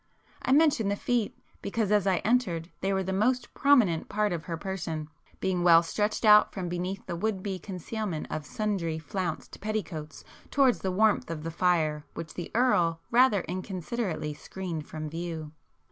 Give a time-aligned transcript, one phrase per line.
[0.41, 4.45] I mention the feet, because as I entered they were the most prominent part of
[4.45, 9.61] her person, being well stretched out from beneath the would be concealment of sundry flounced
[9.61, 15.51] petticoats towards the warmth of the fire which the Earl rather inconsiderately screened from view.